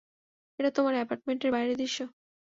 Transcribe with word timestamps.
এটা 0.59 0.69
তোমার 0.71 0.93
অ্যাপার্টমেন্টের 0.97 1.53
বাইরের 1.53 1.77
দৃশ্য। 1.77 1.99